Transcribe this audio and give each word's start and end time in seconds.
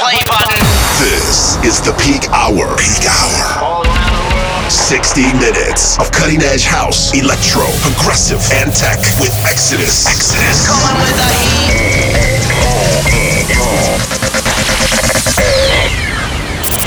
play 0.00 0.16
button. 0.24 0.64
This 0.96 1.60
is 1.60 1.76
the 1.84 1.92
peak 2.00 2.24
hour. 2.32 2.72
Peak 2.80 3.04
hour. 3.04 3.84
60 4.70 5.20
minutes 5.36 5.98
of 6.00 6.10
cutting 6.10 6.40
edge 6.40 6.64
house, 6.64 7.12
electro, 7.12 7.68
progressive, 7.84 8.40
and 8.64 8.72
tech 8.72 8.96
with 9.20 9.36
Exodus. 9.44 10.06
Exodus. 10.08 10.64
Coming 10.64 10.96
with 11.04 11.16
the 11.20 11.28
heat. 11.36 12.00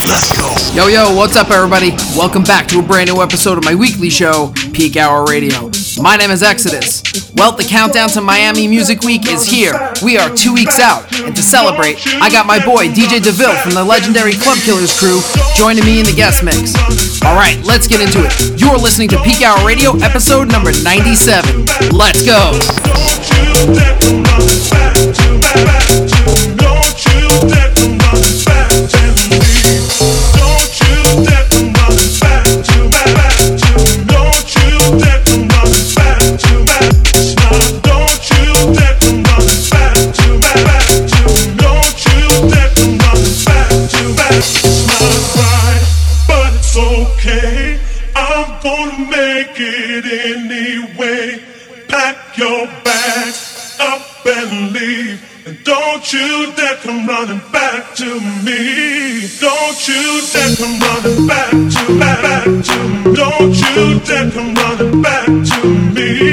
Let's 0.09 0.35
go. 0.35 0.55
Yo, 0.73 0.87
yo, 0.87 1.15
what's 1.15 1.35
up, 1.35 1.51
everybody? 1.51 1.91
Welcome 2.17 2.43
back 2.43 2.67
to 2.69 2.79
a 2.79 2.81
brand 2.81 3.11
new 3.11 3.21
episode 3.21 3.59
of 3.59 3.63
my 3.63 3.75
weekly 3.75 4.09
show, 4.09 4.51
Peak 4.73 4.97
Hour 4.97 5.25
Radio. 5.25 5.69
My 6.01 6.15
name 6.15 6.31
is 6.31 6.41
Exodus. 6.41 7.03
Well, 7.35 7.55
the 7.55 7.63
countdown 7.63 8.09
to 8.09 8.21
Miami 8.21 8.67
Music 8.67 9.01
Week 9.01 9.27
is 9.27 9.45
here. 9.45 9.73
We 10.01 10.17
are 10.17 10.29
two 10.35 10.53
weeks 10.53 10.79
out, 10.79 11.05
and 11.19 11.35
to 11.35 11.41
celebrate, 11.41 11.97
I 12.21 12.29
got 12.29 12.47
my 12.47 12.63
boy 12.63 12.87
DJ 12.87 13.21
DeVille 13.21 13.55
from 13.57 13.73
the 13.73 13.83
legendary 13.83 14.33
Club 14.33 14.57
Killers 14.59 14.97
crew 14.97 15.21
joining 15.55 15.85
me 15.85 15.99
in 15.99 16.05
the 16.05 16.13
guest 16.15 16.43
mix. 16.43 16.73
All 17.23 17.35
right, 17.35 17.59
let's 17.63 17.87
get 17.87 18.01
into 18.01 18.25
it. 18.25 18.59
You're 18.59 18.77
listening 18.77 19.09
to 19.09 19.21
Peak 19.23 19.41
Hour 19.41 19.65
Radio, 19.65 19.95
episode 19.97 20.51
number 20.51 20.71
97. 20.83 21.65
Let's 21.91 22.25
go. 22.25 22.53
But 27.43 27.72
come 60.63 60.79
running 60.79 61.27
back 61.27 61.51
to 61.51 61.99
back, 61.99 62.21
back 62.21 62.43
to 62.45 62.77
me. 62.87 63.15
Don't 63.15 63.53
you 63.53 63.99
dare 63.99 64.31
come 64.31 64.53
running 64.55 65.01
back 65.01 65.25
to 65.25 65.67
me. 65.93 66.32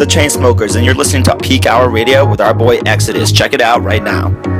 The 0.00 0.06
Chainsmokers, 0.06 0.76
and 0.76 0.84
you're 0.84 0.94
listening 0.94 1.22
to 1.24 1.36
Peak 1.36 1.66
Hour 1.66 1.90
Radio 1.90 2.28
with 2.28 2.40
our 2.40 2.54
boy 2.54 2.78
Exodus. 2.86 3.30
Check 3.30 3.52
it 3.52 3.60
out 3.60 3.82
right 3.82 4.02
now. 4.02 4.59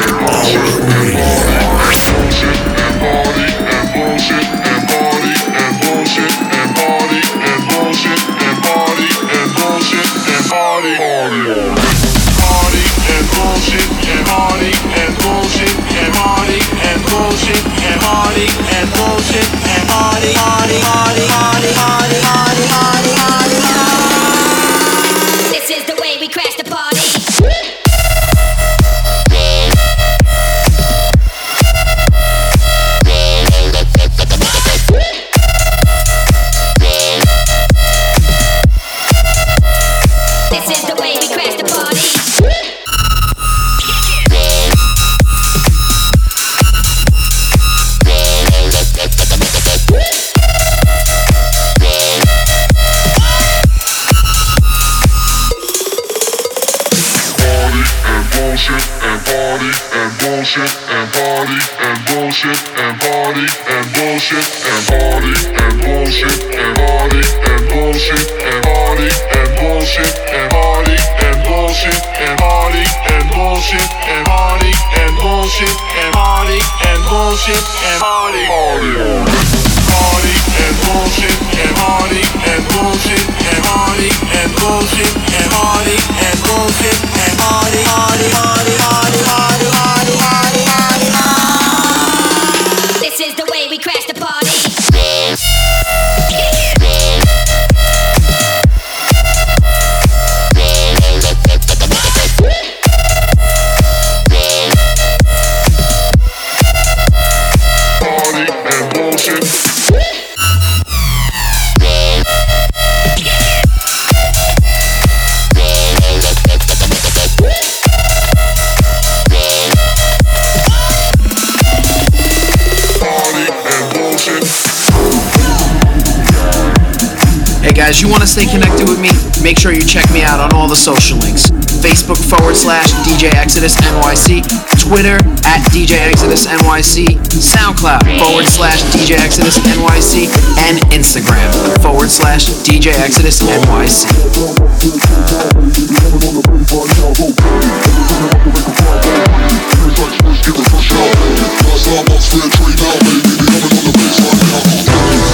sure 129.67 129.75
you 129.75 129.83
check 129.83 130.09
me 130.13 130.23
out 130.23 130.39
on 130.39 130.53
all 130.55 130.69
the 130.69 130.77
social 130.77 131.19
links. 131.19 131.51
Facebook 131.83 132.23
forward 132.31 132.55
slash 132.55 132.93
DJ 133.03 133.35
Exodus 133.35 133.75
NYC, 133.75 134.47
Twitter 134.79 135.17
at 135.43 135.61
DJ 135.75 136.07
Exodus 136.07 136.47
NYC, 136.47 137.19
SoundCloud 137.35 138.07
forward 138.23 138.47
slash 138.47 138.83
DJ 138.95 139.19
Exodus 139.19 139.59
NYC, 139.59 140.31
and 140.69 140.79
Instagram 140.95 141.51
forward 141.83 142.11
slash 142.11 142.47
DJ 142.63 142.95
Exodus 142.95 143.43
NYC. 143.43 144.07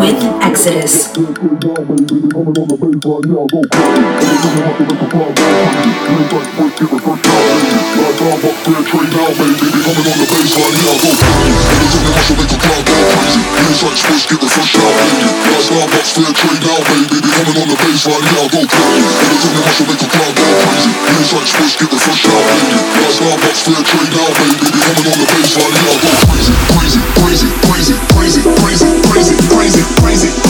with 0.00 0.39
Exodus. 0.60 1.10
crazy, 26.80 27.00
crazy, 27.16 27.48
crazy, 27.64 27.94
crazy, 28.12 28.86
crazy, 29.08 29.36
crazy, 29.48 29.82
crazy, 30.00 30.28
crazy 30.40 30.49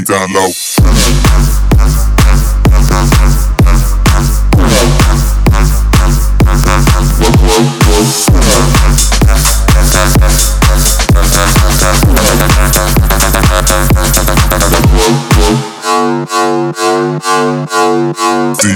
me 0.00 0.04
down 0.04 0.32
low. 0.32 0.50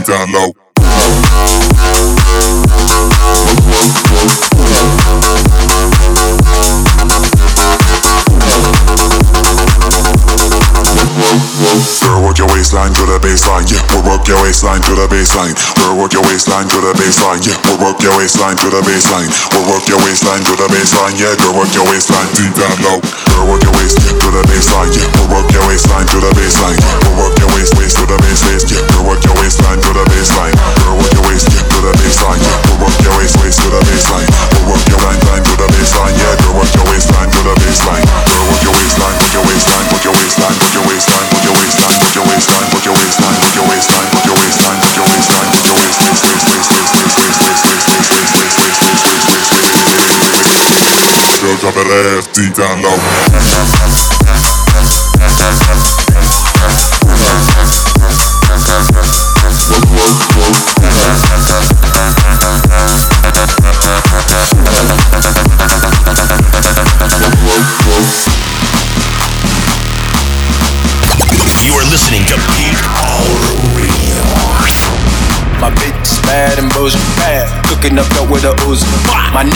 down 0.05 0.31
low. 0.33 0.54
Work 14.25 14.41
your 14.41 14.49
waistline 14.49 14.81
to 14.81 14.97
the 14.97 15.05
baseline. 15.13 15.53
Girl, 15.77 16.01
work 16.01 16.17
your 16.17 16.25
waistline 16.25 16.65
to 16.73 16.81
the 16.81 16.97
baseline, 16.97 17.45
yeah. 17.45 17.61
We'll 17.69 17.93
work 17.93 18.01
your 18.01 18.17
waistline 18.17 18.57
to 18.57 18.73
the 18.73 18.81
baseline. 18.81 19.29
We'll 19.53 19.69
work 19.69 19.85
your 19.85 20.01
waistline 20.01 20.41
to 20.49 20.57
the 20.57 20.65
baseline, 20.73 21.13
yeah. 21.21 21.37
Girl, 21.45 21.53
work 21.53 21.69
your 21.77 21.85
waistline 21.93 22.25
deep 22.33 22.57
down 22.57 22.73
low. 22.81 23.05
Girl, 23.05 23.53
work 23.53 23.61
your 23.61 23.77
waist 23.77 24.01
to 24.01 24.29
the 24.33 24.41
baseline, 24.49 24.97
yeah. 24.97 25.13
We'll 25.21 25.29
work 25.29 25.53
your 25.53 25.61
waistline 25.69 26.09
to 26.09 26.19
the 26.25 26.33
baseline. 26.41 26.81
We'll 27.05 27.21
work 27.21 27.37
your 27.37 27.53
waist 27.53 27.77
waist 27.77 28.01
to 28.01 28.09
the 28.09 28.17
base 28.25 28.41
waist, 28.49 28.73
yeah. 28.73 28.81
Girl, 28.97 29.13
work 29.13 29.21
your 29.29 29.37
waistline 29.45 29.81
to 29.85 29.91
the 29.93 30.05
baseline. 30.09 30.57
Girl, 30.57 30.97
work 30.97 31.13
your 31.13 31.27
waist 31.29 31.45
to 31.53 31.79
the 31.85 31.93
baseline, 31.93 32.41
yeah. 32.41 32.57
We'll 32.65 32.81
work 32.89 32.97
your 33.05 33.15
waist 33.21 33.37
waist 33.45 33.61
to 33.61 33.69
the 33.77 33.81
baseline. 33.85 34.29
We'll 34.57 34.73
work 34.73 34.85
your 34.89 35.01
line 35.05 35.21
line 35.29 35.45
to 35.45 35.53
the 35.53 35.69
baseline, 35.69 36.17
yeah. 36.17 36.33
Girl, 36.41 36.65
work 36.65 36.73
your 36.73 36.89
waistline 36.89 37.29
to 37.29 37.41
the 37.45 37.55
baseline. 37.61 38.05
Girl, 38.09 38.45
work 38.49 38.63
your 38.65 38.73
waistline, 38.73 39.17
work 39.21 39.33
your 39.37 39.45
waistline, 39.45 39.85
work 39.93 40.01
your 40.01 40.17
waistline, 40.17 40.57
work 40.65 40.73
your 40.73 40.87
waistline, 40.89 41.29
work 41.29 41.45
your 41.45 41.57
waistline, 41.61 41.93
work 42.01 42.17
your 42.17 42.25
waistline, 42.25 42.69
work 42.73 42.85
your 42.89 42.97
waistline, 42.97 43.37
work 43.37 43.53
your 43.53 43.69
waistline, 43.69 43.94
that 51.83 52.07
ass 52.17 52.27
deep 52.29 52.55
down 52.55 52.83
low. 52.83 54.24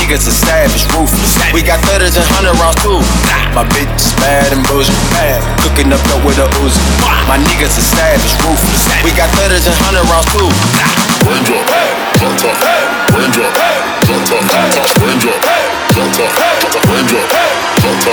Niggas 0.08 0.24
are 0.24 0.32
savage, 0.32 0.88
ruthless. 0.96 1.36
We 1.52 1.60
got 1.60 1.84
thudders 1.84 2.16
and 2.16 2.24
hundred 2.32 2.56
rounds 2.56 2.80
too. 2.80 2.96
My 3.52 3.60
bitch 3.68 3.92
is 3.92 4.16
bad 4.16 4.56
and 4.56 4.64
bullshit 4.64 4.96
bad. 5.12 5.44
Cooking 5.60 5.92
up 5.92 6.00
dope 6.08 6.24
with 6.24 6.40
a 6.40 6.48
Uzi. 6.64 6.80
My 7.28 7.36
niggas 7.36 7.76
are 7.76 7.84
savage, 7.84 8.32
ruthless. 8.40 8.88
We 9.04 9.12
got 9.12 9.28
thudders 9.36 9.68
and 9.68 9.76
hundred 9.76 10.08
rounds 10.08 10.32
too. 10.32 10.48
Range 11.28 11.52
up, 11.52 11.68
jump 12.24 12.40
up, 12.40 12.56
range 13.12 13.36
up, 13.36 13.52
jump 14.08 14.32
up, 14.32 14.48
range 15.04 15.28
up, 15.28 15.44
jump 15.92 16.16
up, 16.24 16.32
range 16.88 17.12
up, 17.12 17.28
jump 17.28 18.08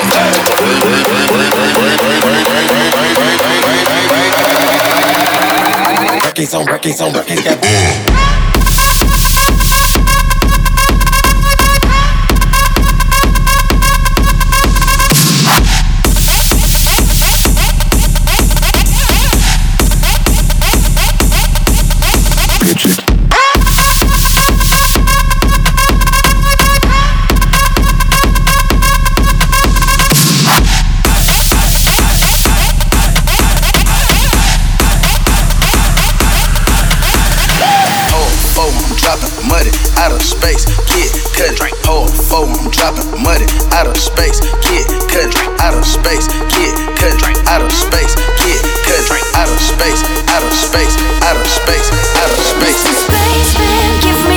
space. 40.40 40.64
Kid, 40.92 41.10
cut. 41.36 41.56
Hold 41.88 42.12
four, 42.12 42.48
I'm 42.48 42.70
dropping 42.72 43.08
muddy 43.24 43.48
out 43.72 43.88
of 43.88 43.98
space. 43.98 44.40
Kid, 44.64 44.86
cut. 45.08 45.32
Out 45.64 45.76
of 45.78 45.86
space. 45.86 46.28
Kid, 46.52 46.74
cut. 47.00 47.16
Out 47.48 47.62
of 47.64 47.72
space. 47.72 48.14
Kid, 48.42 48.60
cut, 48.84 49.02
drink. 49.08 49.26
Out 49.36 49.50
of 49.50 49.60
space. 49.60 50.02
Out 50.32 50.44
of 50.44 50.54
space. 50.54 50.94
Out 51.24 51.38
of 51.38 51.48
space. 51.48 51.88
Out 52.20 52.32
of 52.32 52.40
space. 52.52 52.80
Spaceman, 52.84 54.02
give 54.02 54.20
me 54.30 54.35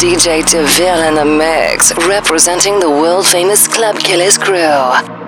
DJ 0.00 0.42
DeVille 0.50 1.08
in 1.08 1.14
the 1.14 1.26
mix, 1.26 1.94
representing 2.06 2.80
the 2.80 2.88
world 2.88 3.26
famous 3.26 3.68
Club 3.68 3.96
Killers 3.98 4.38
crew. 4.38 5.19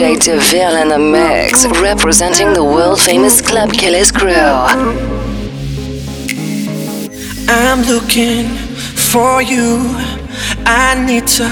DJ 0.00 0.18
DeVille 0.18 0.76
in 0.76 0.88
the 0.88 0.98
mix, 0.98 1.66
representing 1.82 2.54
the 2.54 2.64
world 2.64 2.98
famous 2.98 3.42
Club 3.42 3.70
Killers 3.70 4.10
crew. 4.10 4.32
I'm 7.46 7.82
looking 7.82 8.48
for 9.10 9.42
you. 9.42 9.76
I 10.64 11.04
need 11.06 11.26
to 11.36 11.46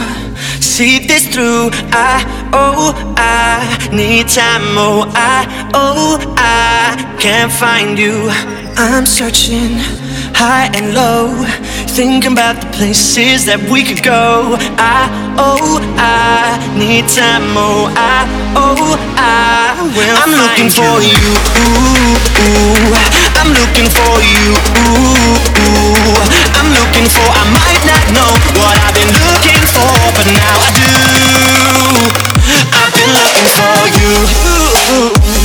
see 0.63 0.99
this 0.99 1.29
through. 1.29 1.69
I 1.93 2.25
oh 2.55 2.95
I 3.19 3.91
need 3.95 4.29
time. 4.29 4.63
Oh 4.79 5.05
I 5.15 5.71
oh 5.75 6.17
I 6.39 7.19
can't 7.21 7.53
find 7.53 7.99
you. 7.99 8.31
I'm 8.79 9.05
searching 9.05 9.77
high 10.35 10.71
and 10.73 10.95
low, 10.95 11.35
thinking 11.99 12.31
about 12.31 12.55
the 12.63 12.71
places 12.79 13.43
that 13.51 13.59
we 13.67 13.83
could 13.83 14.07
go. 14.07 14.55
I 14.79 15.11
oh 15.35 15.83
I 15.99 16.55
need 16.79 17.11
time. 17.11 17.59
Oh 17.59 17.91
I 17.91 18.23
oh 18.55 18.95
I 19.19 19.75
will. 19.99 20.07
I'm 20.23 20.31
looking 20.31 20.71
for 20.71 21.03
you. 21.03 21.19
Ooh, 21.59 22.15
ooh. 22.39 22.95
I'm 23.35 23.51
looking 23.51 23.91
for 23.91 24.15
you. 24.23 24.47
Ooh, 24.79 25.43
ooh. 25.59 26.23
I'm 26.55 26.71
looking 26.71 27.11
for. 27.11 27.27
I 27.35 27.43
might 27.51 27.83
not 27.83 28.05
know 28.15 28.31
what 28.63 28.79
I've 28.79 28.95
been 28.95 29.11
looking 29.19 29.59
for, 29.75 29.91
but 30.15 30.27
now 30.31 30.55
I 30.55 30.71
do. 30.79 30.95
I've 32.79 32.95
been 32.95 33.11
looking 33.11 33.49
for 33.59 33.91
you. 33.99 34.15
Confused, 34.23 35.38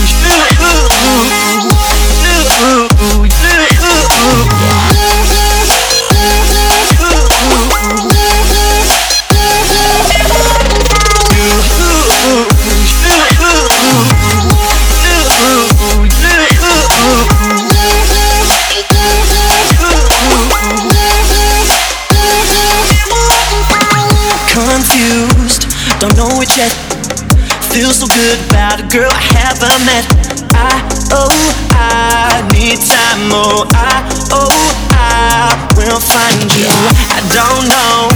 Feels 27.73 27.97
so 27.97 28.07
good 28.07 28.37
about 28.49 28.79
a 28.79 28.87
girl 28.87 29.09
I 29.09 29.23
haven't 29.33 29.81
met. 29.89 30.05
I 30.53 30.77
oh 31.09 31.33
I 31.73 32.45
need 32.53 32.77
time. 32.85 33.33
Oh 33.33 33.65
I 33.73 34.05
oh 34.29 34.53
I 34.93 35.57
will 35.73 35.97
find 35.97 36.53
you. 36.53 36.69
I 36.69 37.17
don't 37.33 37.65
know 37.65 38.13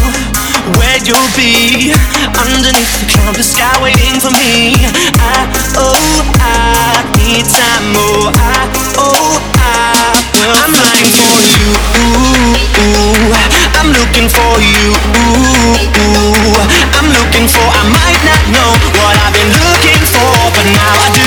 where 0.77 1.01
you'll 1.01 1.33
be 1.33 1.89
underneath 2.37 2.93
the 3.01 3.09
trumpet 3.09 3.49
sky 3.49 3.73
waiting 3.81 4.21
for 4.21 4.29
me. 4.37 4.77
I 5.17 5.49
oh 5.73 6.21
I 6.37 7.01
need 7.17 7.49
time. 7.49 7.97
Oh 7.97 8.29
I 8.37 8.69
oh 9.01 9.41
I 9.57 10.13
will 10.37 10.53
I'm 10.53 10.73
looking 10.77 11.09
for 11.17 11.33
you. 11.41 11.65
Ooh, 12.05 13.51
ooh. 13.51 13.56
I'm 13.87 13.93
looking 13.93 14.27
for 14.27 14.59
you. 14.59 14.91
I'm 16.91 17.07
looking 17.07 17.47
for. 17.47 17.63
I 17.63 17.87
might 17.87 18.19
not 18.27 18.43
know 18.51 18.75
what 18.99 19.15
I've 19.15 19.31
been 19.31 19.47
looking 19.47 20.03
for, 20.11 20.27
but 20.51 20.65
now 20.75 20.91
I 20.91 21.09
do. 21.15 21.26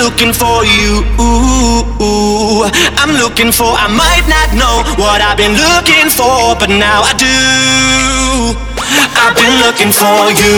Looking 0.00 0.32
for 0.32 0.64
you. 0.64 1.04
Ooh, 1.20 2.64
I'm 2.96 3.12
looking 3.20 3.52
for. 3.52 3.76
I 3.76 3.88
might 3.92 4.24
not 4.28 4.48
know 4.56 4.82
what 4.96 5.20
I've 5.20 5.36
been 5.36 5.52
looking 5.52 6.08
for, 6.08 6.56
but 6.56 6.70
now 6.72 7.04
I 7.04 7.12
do. 7.20 7.36
I've 9.20 9.36
been 9.36 9.60
looking 9.60 9.92
for 9.92 10.32
you. 10.32 10.56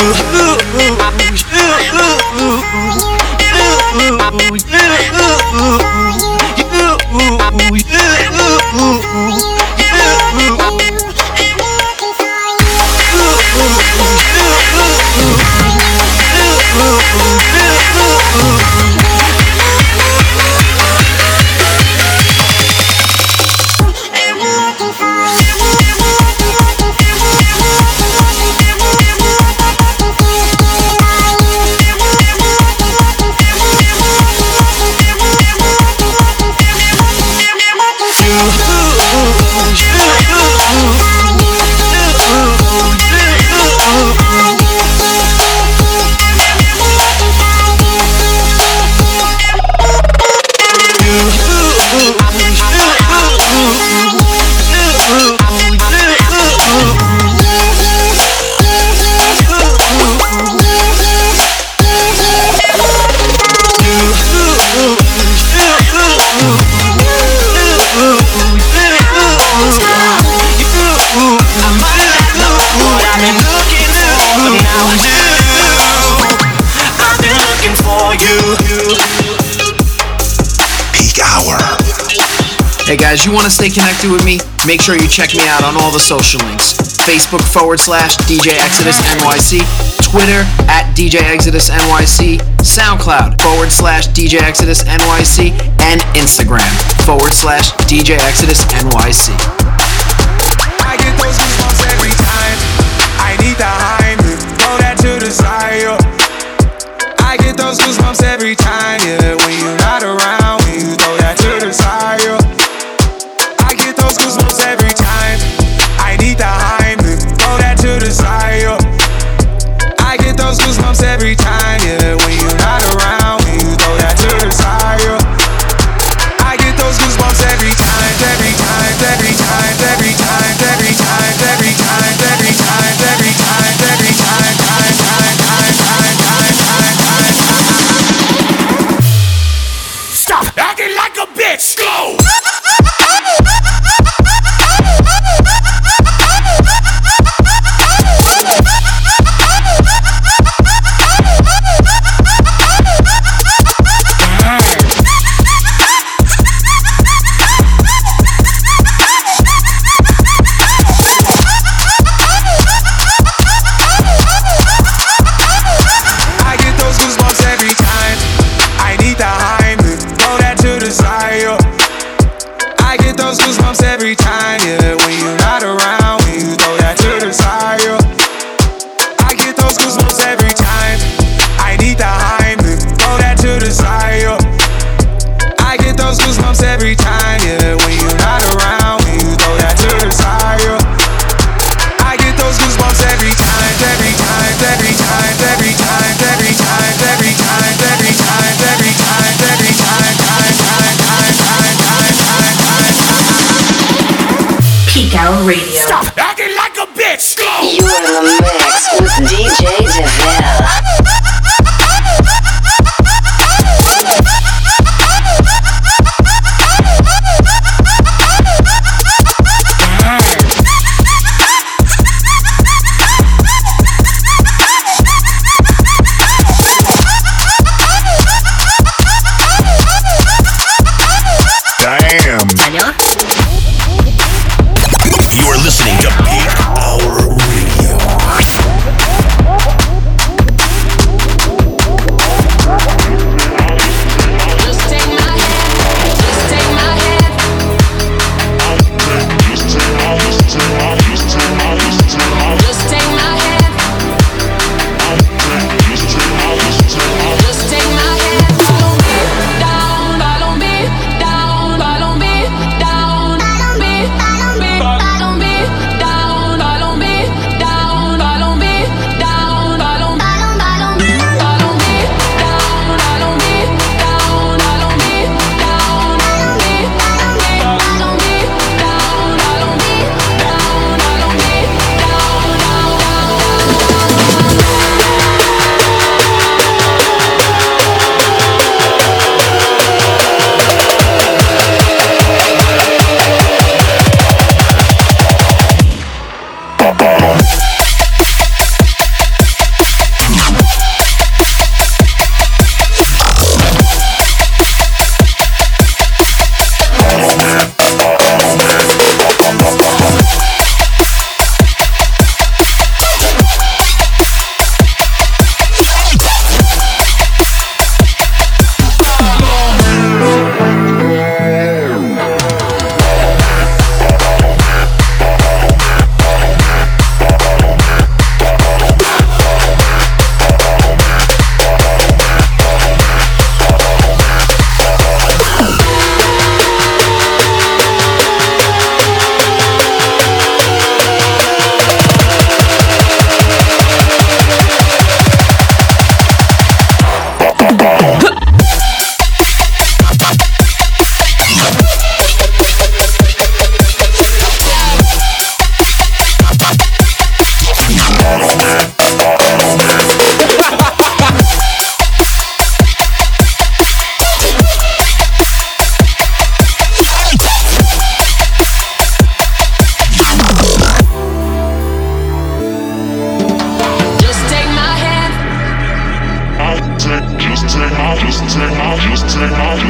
As 83.12 83.26
you 83.26 83.32
want 83.32 83.44
to 83.44 83.50
stay 83.50 83.68
connected 83.68 84.10
with 84.10 84.24
me, 84.24 84.40
make 84.66 84.80
sure 84.80 84.96
you 84.96 85.06
check 85.06 85.34
me 85.34 85.46
out 85.46 85.62
on 85.62 85.76
all 85.76 85.92
the 85.92 86.00
social 86.00 86.40
links 86.48 86.72
Facebook 87.04 87.44
forward 87.52 87.78
slash 87.78 88.16
DJ 88.24 88.56
Exodus 88.56 88.96
NYC, 89.04 89.60
Twitter 90.00 90.48
at 90.64 90.96
DJ 90.96 91.20
Exodus 91.20 91.68
NYC, 91.68 92.38
SoundCloud 92.64 93.38
forward 93.42 93.70
slash 93.70 94.08
DJ 94.08 94.40
Exodus 94.40 94.82
NYC, 94.84 95.50
and 95.82 96.00
Instagram 96.16 96.72
forward 97.04 97.34
slash 97.34 97.72
DJ 97.84 98.16
Exodus 98.16 98.64
NYC. 98.64 99.61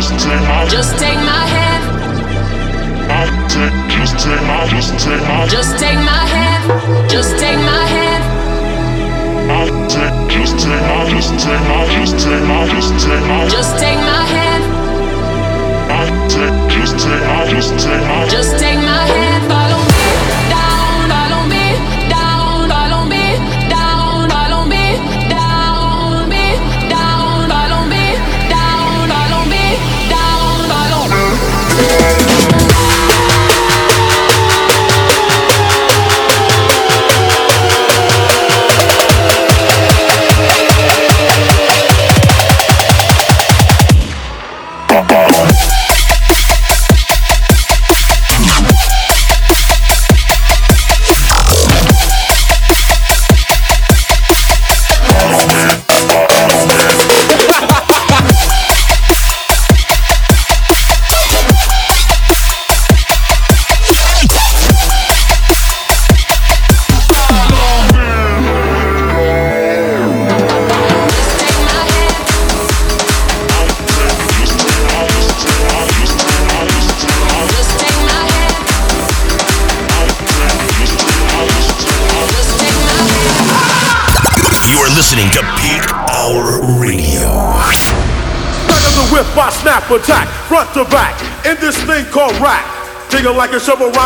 just 0.02 0.18
take 0.18 0.42
my 0.42 0.66
just 0.66 0.98
take 0.98 1.14
my 1.18 1.46
hand. 1.46 1.82
Just 3.88 4.18
take 4.18 4.42
my 4.42 4.66
just 4.66 4.98
take 4.98 5.22
my 5.22 5.46
just 5.46 5.78
take 5.78 5.98
my 5.98 6.24
hand. 6.34 7.08
Just 7.08 7.38
take 7.38 7.58
my 7.58 7.86
hand. 7.86 8.24
Just 10.34 10.58
take 10.58 10.82
my 10.82 11.06
just 11.08 11.30
take 11.38 11.62
my 11.70 11.86
just 11.94 12.18
take 12.18 12.42
my 12.50 12.66
just 12.66 12.98
take 12.98 13.22
my 13.28 13.46
just 13.48 13.78
take 13.78 14.00
my 14.10 14.24
hand. 14.34 14.64
Just 16.78 16.98
take 16.98 17.22
my 17.22 17.46
just 17.46 17.70
just 18.30 18.58
take 18.58 18.78
my 18.78 19.06
hand. 19.06 19.61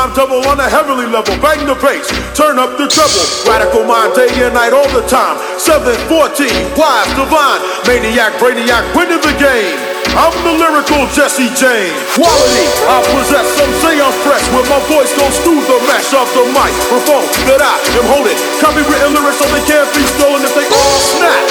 Rhyme 0.07 0.15
double 0.15 0.47
on 0.49 0.61
a 0.61 0.69
heavenly 0.69 1.07
level. 1.07 1.35
Bang 1.43 1.67
the 1.67 1.75
bass, 1.75 2.07
turn 2.37 2.59
up 2.59 2.79
the 2.79 2.87
treble. 2.87 3.27
Radical 3.47 3.85
mind, 3.85 4.15
day 4.15 4.31
and 4.45 4.55
night, 4.55 4.73
all 4.73 4.89
the 4.95 5.03
time. 5.07 5.39
714, 5.59 6.79
wise, 6.79 7.11
divine, 7.19 7.61
maniac, 7.87 8.33
brainiac, 8.39 8.85
winning 8.95 9.23
the 9.23 9.35
game. 9.39 9.79
I'm 10.17 10.33
the 10.47 10.55
lyrical 10.57 11.05
Jesse 11.13 11.51
James. 11.59 11.93
Quality, 12.17 12.67
I 12.89 13.05
possess. 13.13 13.45
Some 13.59 13.73
say 13.85 14.01
I'm 14.01 14.15
fresh 14.25 14.45
when 14.55 14.65
my 14.71 14.81
voice 14.89 15.13
goes 15.13 15.37
through 15.45 15.61
the 15.61 15.79
mesh 15.85 16.15
of 16.17 16.25
the 16.33 16.47
microphone 16.57 17.27
that 17.51 17.61
I 17.61 17.77
am 18.01 18.07
holding. 18.09 18.39
Copywritten 18.63 19.13
lyrics 19.13 19.37
so 19.43 19.47
they 19.53 19.61
can't 19.69 19.91
be 19.93 20.01
stolen 20.17 20.41
if 20.41 20.57
they 20.57 20.65
all 20.65 20.99
snap. 21.19 21.45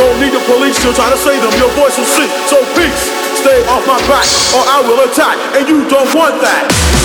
Don't 0.00 0.16
need 0.22 0.32
the 0.32 0.40
police 0.48 0.80
to 0.86 0.96
try 0.96 1.12
to 1.12 1.18
save 1.18 1.44
them. 1.44 1.52
Your 1.60 1.72
voice 1.76 1.98
will 2.00 2.08
sink. 2.08 2.32
So 2.48 2.56
peace, 2.72 3.04
stay 3.36 3.60
off 3.68 3.84
my 3.84 4.00
back 4.08 4.24
or 4.56 4.64
I 4.64 4.80
will 4.80 5.00
attack, 5.04 5.36
and 5.58 5.68
you 5.68 5.84
don't 5.90 6.08
want 6.16 6.40
that. 6.40 6.95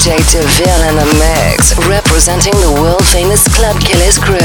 DJ 0.00 0.16
DeVille 0.32 0.88
in 0.88 0.96
the 0.96 1.04
mix, 1.18 1.76
representing 1.86 2.54
the 2.54 2.72
world 2.80 3.04
famous 3.08 3.46
Club 3.54 3.78
Killers 3.82 4.16
crew. 4.18 4.38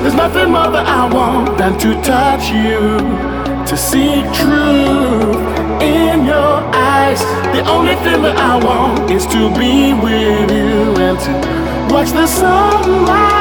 There's 0.00 0.14
nothing 0.14 0.50
more 0.52 0.70
that 0.70 0.86
I 0.86 1.12
want 1.12 1.58
than 1.58 1.78
to 1.78 1.92
touch 2.00 2.48
you, 2.48 2.96
to 3.66 3.76
see 3.76 4.22
truth 4.32 5.36
in 5.82 6.24
your 6.24 6.56
eyes. 6.72 7.20
The 7.52 7.68
only 7.68 7.96
thing 7.96 8.22
that 8.22 8.38
I 8.38 8.56
want 8.64 9.10
is 9.10 9.26
to 9.26 9.50
be 9.58 9.92
with 9.92 10.50
you 10.50 10.96
and 11.04 11.18
to 11.20 11.94
watch 11.94 12.12
the 12.12 12.26
sunrise. 12.26 13.39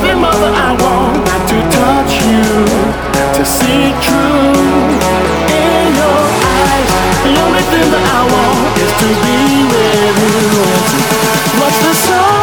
Nothing 0.00 0.20
more 0.20 0.30
that 0.30 0.54
I 0.54 0.78
want 0.78 1.26
than 1.26 1.42
to 1.50 1.58
touch 1.74 2.22
you, 2.22 2.46
to 3.34 3.42
see 3.42 3.90
truth 3.98 5.02
in 5.50 5.90
your 5.98 6.22
eyes. 6.38 6.90
The 7.26 7.34
only 7.42 7.66
thing 7.66 7.90
that 7.90 8.06
I 8.06 8.22
want 8.30 8.78
is 8.78 8.94
to 8.94 9.10
be 9.26 9.66
with 9.66 10.22
you 10.22 10.38
watch 11.58 11.78
the 11.82 11.90
sunrise. 11.98 12.38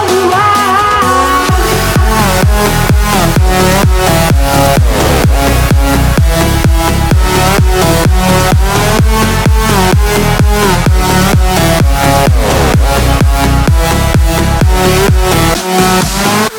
Peak 16.26 16.55